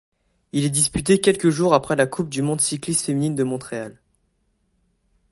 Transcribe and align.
Il 0.51 0.65
est 0.65 0.71
disputé 0.71 1.21
quelques 1.21 1.51
jours 1.51 1.75
après 1.75 1.95
La 1.95 2.07
Coupe 2.07 2.27
du 2.29 2.41
Monde 2.41 2.59
Cycliste 2.59 3.05
Féminine 3.05 3.35
de 3.35 3.43
Montréal. 3.43 4.01